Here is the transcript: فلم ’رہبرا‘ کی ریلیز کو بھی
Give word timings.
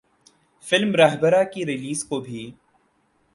فلم 0.67 0.91
’رہبرا‘ 0.95 1.43
کی 1.43 1.65
ریلیز 1.65 2.03
کو 2.03 2.19
بھی 2.19 2.49